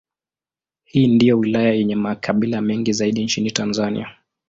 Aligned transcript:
Hii 0.83 1.07
ndiyo 1.07 1.39
wilaya 1.39 1.73
yenye 1.73 1.95
makabila 1.95 2.61
mengi 2.61 2.93
zaidi 2.93 3.23
nchini 3.23 3.51
Tanzania. 3.51 4.07